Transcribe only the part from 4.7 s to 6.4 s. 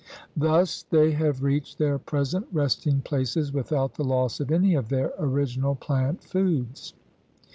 of their origi nal plant